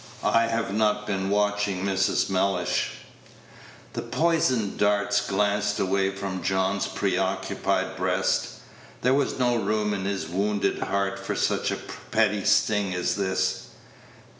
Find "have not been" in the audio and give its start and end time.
0.47-1.29